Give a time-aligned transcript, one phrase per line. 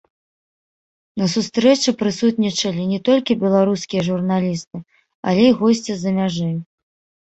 [1.21, 4.77] На сустрэчы прысутнічалі не толькі беларускія журналісты,
[5.31, 6.53] але і госці з-за мяжы.